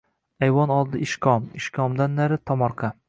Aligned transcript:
Аyvon 0.45 0.71
oldi 0.77 1.01
ishkom. 1.07 1.45
Ishkomdan 1.61 2.17
nari— 2.21 2.39
tomorqa. 2.53 2.91